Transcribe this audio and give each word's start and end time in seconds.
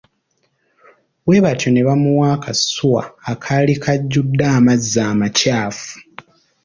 Bwe 1.25 1.37
batyo 1.45 1.69
ne 1.71 1.81
bamuwa 1.87 2.25
akasuwa 2.35 3.03
akaali 3.31 3.73
kajjude 3.83 4.45
amazzi 4.57 4.99
amakyafu. 5.11 5.91